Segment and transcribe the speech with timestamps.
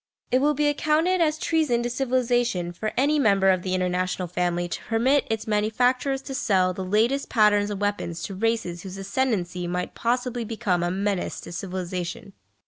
[0.31, 4.67] It will be accounted as treason to civilisation for any member of the international family
[4.67, 9.67] to permit its manufacturers to sell the latest patterns of weapons to races whose ascendency
[9.67, 12.33] might possibly become a menace to civilisation.